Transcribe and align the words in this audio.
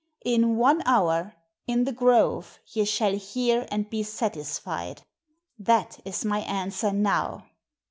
In 0.25 0.55
one 0.55 0.81
hour, 0.87 1.35
in 1.67 1.83
the 1.83 1.91
grove, 1.91 2.59
ye 2.65 2.85
shall 2.85 3.15
hear 3.15 3.67
and 3.69 3.87
be 3.87 4.01
satisfied. 4.01 5.03
That 5.59 5.99
is 6.05 6.25
my 6.25 6.39
answer 6.39 6.91
now. 6.91 7.45